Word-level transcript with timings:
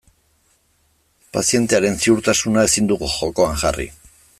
Pazientearen 1.37 2.01
ziurtasuna 2.05 2.65
ezin 2.71 2.91
dugu 2.93 3.15
jokoan 3.19 3.65
jarri. 3.67 3.91